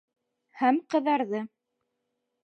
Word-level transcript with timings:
Һәм 0.61 0.79
ҡыҙарҙы. 0.93 1.41